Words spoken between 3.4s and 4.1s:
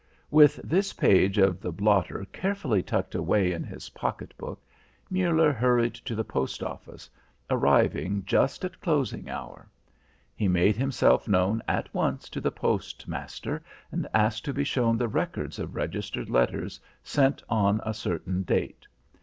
in his